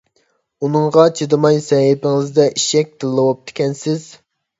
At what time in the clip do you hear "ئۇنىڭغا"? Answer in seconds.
0.67-1.03